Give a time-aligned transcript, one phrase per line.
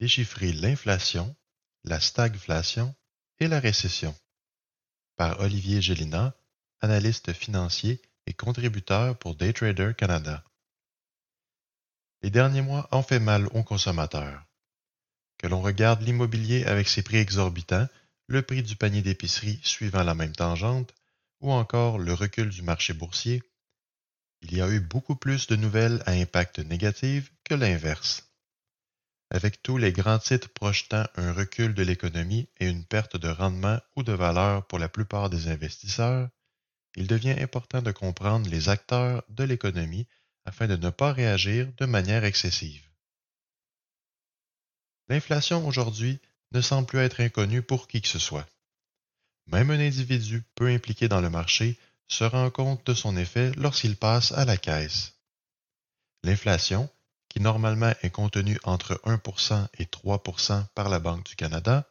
[0.00, 1.34] Déchiffrer l'inflation,
[1.84, 2.94] la stagflation
[3.38, 4.14] et la récession.
[5.16, 6.34] Par Olivier Gélina,
[6.80, 10.44] analyste financier et contributeur pour Daytrader Canada.
[12.22, 14.44] Les derniers mois ont fait mal aux consommateurs.
[15.38, 17.88] Que l'on regarde l'immobilier avec ses prix exorbitants,
[18.26, 20.94] le prix du panier d'épicerie suivant la même tangente,
[21.40, 23.42] ou encore le recul du marché boursier,
[24.40, 28.33] il y a eu beaucoup plus de nouvelles à impact négatif que l'inverse.
[29.34, 33.80] Avec tous les grands titres projetant un recul de l'économie et une perte de rendement
[33.96, 36.28] ou de valeur pour la plupart des investisseurs,
[36.94, 40.06] il devient important de comprendre les acteurs de l'économie
[40.44, 42.88] afin de ne pas réagir de manière excessive.
[45.08, 46.20] L'inflation aujourd'hui
[46.52, 48.46] ne semble plus être inconnue pour qui que ce soit.
[49.48, 53.96] Même un individu peu impliqué dans le marché se rend compte de son effet lorsqu'il
[53.96, 55.14] passe à la caisse.
[56.22, 56.88] L'inflation,
[57.34, 61.90] qui normalement est contenue entre 1% et 3% par la Banque du Canada,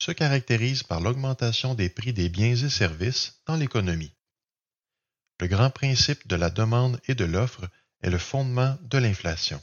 [0.00, 4.14] se caractérise par l'augmentation des prix des biens et services dans l'économie.
[5.40, 7.68] Le grand principe de la demande et de l'offre
[8.02, 9.60] est le fondement de l'inflation.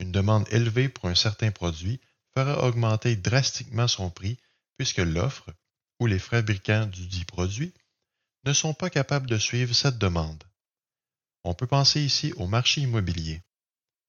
[0.00, 1.98] Une demande élevée pour un certain produit
[2.36, 4.38] fera augmenter drastiquement son prix
[4.76, 5.50] puisque l'offre,
[5.98, 7.72] ou les fabricants du dit produit,
[8.44, 10.44] ne sont pas capables de suivre cette demande.
[11.42, 13.40] On peut penser ici au marché immobilier.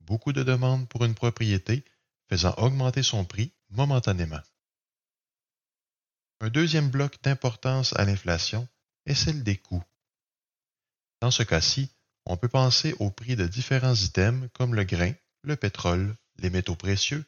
[0.07, 1.83] Beaucoup de demandes pour une propriété
[2.29, 4.39] faisant augmenter son prix momentanément.
[6.39, 8.69] Un deuxième bloc d'importance à l'inflation
[9.05, 9.83] est celle des coûts.
[11.19, 11.89] Dans ce cas-ci,
[12.25, 16.75] on peut penser au prix de différents items comme le grain, le pétrole, les métaux
[16.77, 17.25] précieux,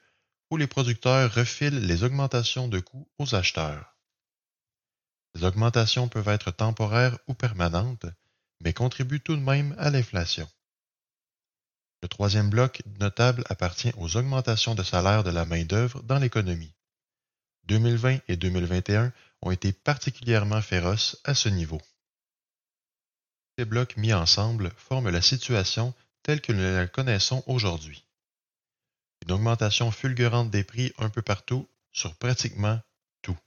[0.49, 3.97] où les producteurs refilent les augmentations de coûts aux acheteurs.
[5.35, 8.05] Ces augmentations peuvent être temporaires ou permanentes,
[8.61, 10.49] mais contribuent tout de même à l'inflation.
[12.01, 16.73] Le troisième bloc notable appartient aux augmentations de salaire de la main-d'œuvre dans l'économie.
[17.65, 19.11] 2020 et 2021
[19.41, 21.81] ont été particulièrement féroces à ce niveau
[23.59, 25.93] ces blocs mis ensemble forment la situation
[26.23, 28.05] telle que nous la connaissons aujourd'hui.
[29.21, 32.79] Une augmentation fulgurante des prix un peu partout sur pratiquement
[33.21, 33.37] tout.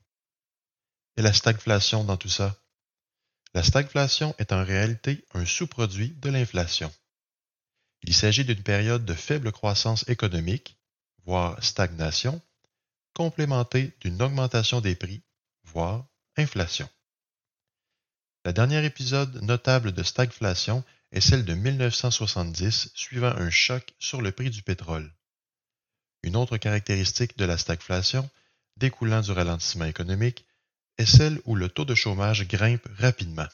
[1.17, 2.55] Et la stagflation dans tout ça?
[3.55, 6.93] La stagflation est en réalité un sous-produit de l'inflation.
[8.05, 10.77] Il s'agit d'une période de faible croissance économique,
[11.25, 12.41] voire stagnation,
[13.15, 15.23] complémentée d'une augmentation des prix,
[15.65, 16.89] voire inflation.
[18.45, 20.83] La dernière épisode notable de stagflation
[21.13, 25.15] est celle de 1970 suivant un choc sur le prix du pétrole.
[26.25, 28.29] Une autre caractéristique de la stagflation,
[28.77, 30.45] découlant du ralentissement économique,
[30.99, 33.49] est celle où le taux de chômage grimpe rapidement.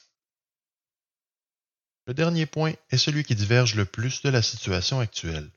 [2.08, 5.50] Le dernier point est celui qui diverge le plus de la situation actuelle.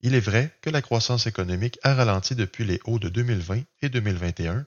[0.00, 3.90] Il est vrai que la croissance économique a ralenti depuis les hauts de 2020 et
[3.90, 4.66] 2021.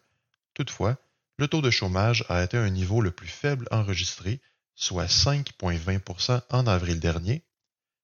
[0.53, 0.98] Toutefois,
[1.40, 4.40] le taux de chômage a atteint un niveau le plus faible enregistré,
[4.76, 7.44] soit 5,20% en avril dernier,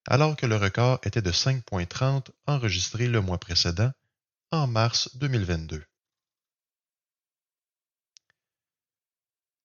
[0.08, 3.92] alors que le record était de 5,30% enregistré le mois précédent,
[4.50, 5.86] en mars 2022.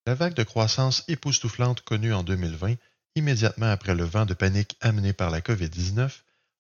[0.05, 2.75] La vague de croissance époustouflante connue en 2020,
[3.15, 6.11] immédiatement après le vent de panique amené par la COVID-19,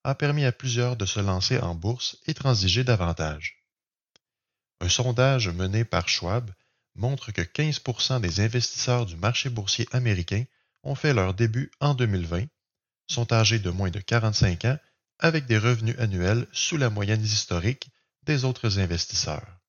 [0.05, 3.65] a permis à plusieurs de se lancer en bourse et transiger davantage.
[4.81, 6.51] Un sondage mené par Schwab
[6.95, 10.45] montre que 15% des investisseurs du marché boursier américain
[10.83, 12.45] ont fait leur début en 2020,
[13.07, 14.79] sont âgés de moins de 45 ans,
[15.19, 17.91] avec des revenus annuels sous la moyenne historique
[18.25, 19.61] des autres investisseurs.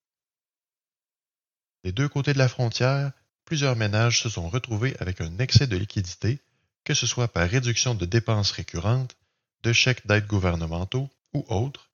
[1.84, 3.12] Des deux côtés de la frontière,
[3.46, 6.42] plusieurs ménages se sont retrouvés avec un excès de liquidité,
[6.86, 9.18] que ce soit par réduction de dépenses récurrentes,
[9.64, 11.92] de chèques d'aide gouvernementaux ou autres.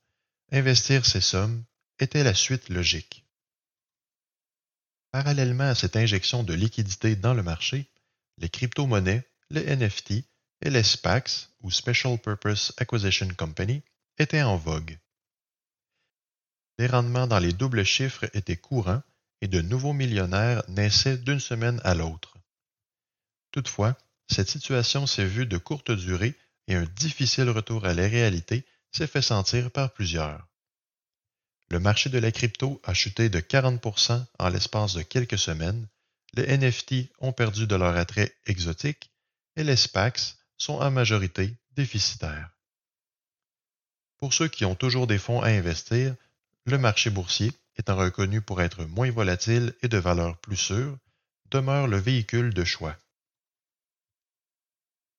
[0.52, 1.64] Investir ces sommes
[2.00, 3.26] était la suite logique.
[5.12, 7.90] Parallèlement à cette injection de liquidité dans le marché,
[8.38, 10.12] les crypto-monnaies, les NFT
[10.62, 13.82] et les SPACs, ou Special Purpose Acquisition Company,
[14.18, 15.00] étaient en vogue.
[16.78, 19.04] Les rendements dans les doubles chiffres étaient courants
[19.42, 22.38] et de nouveaux millionnaires naissaient d'une semaine à l'autre.
[23.52, 23.98] Toutefois,
[24.32, 26.36] cette situation s'est vue de courte durée
[26.68, 30.48] et un difficile retour à la réalité s'est fait sentir par plusieurs.
[31.70, 35.88] Le marché de la crypto a chuté de 40% en l'espace de quelques semaines,
[36.34, 39.12] les NFT ont perdu de leur attrait exotique
[39.58, 42.52] et les SPACs sont en majorité déficitaires.
[44.18, 46.16] Pour ceux qui ont toujours des fonds à investir,
[46.66, 50.98] le marché boursier, étant reconnu pour être moins volatile et de valeur plus sûre,
[51.50, 52.96] demeure le véhicule de choix.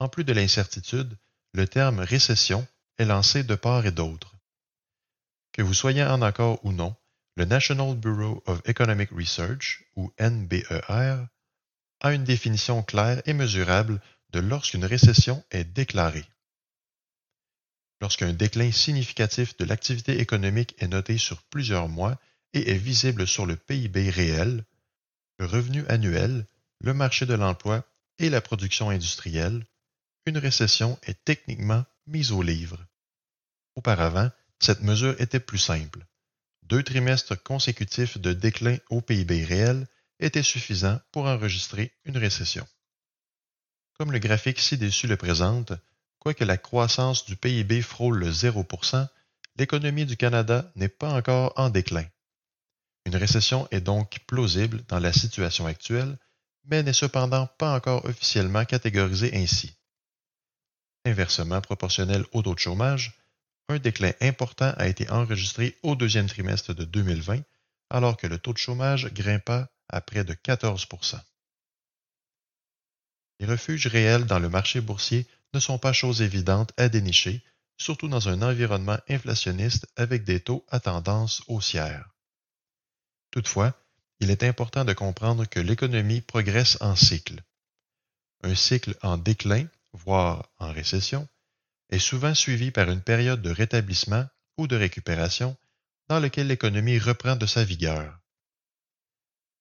[0.02, 1.16] En plus de l'incertitude,
[1.52, 2.66] le terme récession
[2.98, 4.34] est lancé de part et d'autre.
[5.52, 6.96] Que vous soyez en accord ou non,
[7.36, 11.28] le National Bureau of Economic Research, ou NBER,
[12.00, 16.26] a une définition claire et mesurable de lorsqu'une récession est déclarée.
[18.00, 22.18] Lorsqu'un déclin significatif de l'activité économique est noté sur plusieurs mois
[22.54, 24.64] et est visible sur le PIB réel,
[25.38, 26.48] le revenu annuel,
[26.80, 27.84] le marché de l'emploi
[28.18, 29.64] et la production industrielle,
[30.26, 32.78] une récession est techniquement mise au livre.
[33.74, 34.30] Auparavant,
[34.60, 36.06] cette mesure était plus simple.
[36.62, 39.86] Deux trimestres consécutifs de déclin au PIB réel
[40.20, 42.66] étaient suffisants pour enregistrer une récession.
[43.98, 45.72] Comme le graphique ci-dessus le présente,
[46.18, 49.08] quoique la croissance du PIB frôle le 0%,
[49.56, 52.06] l'économie du Canada n'est pas encore en déclin.
[53.04, 56.16] Une récession est donc plausible dans la situation actuelle,
[56.64, 59.76] mais n'est cependant pas encore officiellement catégorisée ainsi.
[61.04, 63.18] Inversement proportionnel au taux de chômage,
[63.68, 67.42] un déclin important a été enregistré au deuxième trimestre de 2020,
[67.90, 71.20] alors que le taux de chômage grimpa à près de 14%
[73.40, 77.44] Les refuges réels dans le marché boursier ne sont pas chose évidente à dénicher,
[77.76, 82.08] surtout dans un environnement inflationniste avec des taux à tendance haussière.
[83.30, 83.74] Toutefois,
[84.20, 87.42] il est important de comprendre que l'économie progresse en cycle.
[88.44, 91.28] Un cycle en déclin, voire en récession,
[91.90, 95.56] est souvent suivi par une période de rétablissement ou de récupération
[96.08, 98.18] dans lequel l'économie reprend de sa vigueur.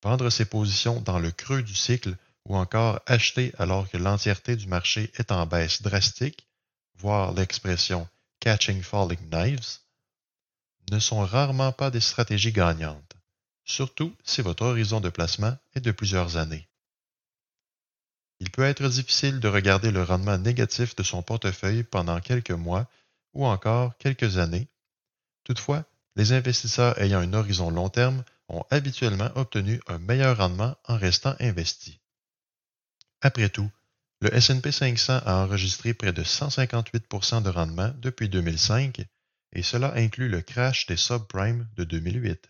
[0.04, 4.68] Vendre ses positions dans le creux du cycle ou encore acheter alors que l'entièreté du
[4.68, 6.48] marché est en baisse drastique,
[6.96, 8.08] voire l'expression
[8.40, 9.80] catching falling knives,
[10.92, 13.14] ne sont rarement pas des stratégies gagnantes,
[13.64, 16.68] surtout si votre horizon de placement est de plusieurs années.
[18.42, 22.90] Il peut être difficile de regarder le rendement négatif de son portefeuille pendant quelques mois
[23.36, 24.68] ou encore quelques années.
[25.44, 25.86] Toutefois,
[26.16, 31.36] les investisseurs ayant un horizon long terme ont habituellement obtenu un meilleur rendement en restant
[31.40, 32.00] investis.
[33.22, 33.70] Après tout,
[34.22, 39.06] le S&P 500 a enregistré près de 158% de rendement depuis 2005
[39.54, 42.50] et cela inclut le crash des subprimes de 2008.